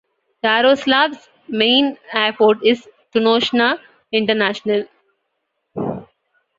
Yaroslavl's 0.43 1.29
main 1.47 1.95
airport 2.11 2.65
is 2.65 2.87
Tunoshna 3.13 3.77
International. 4.11 4.85